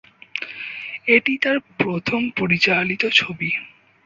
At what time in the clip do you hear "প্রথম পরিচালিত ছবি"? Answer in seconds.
1.79-3.49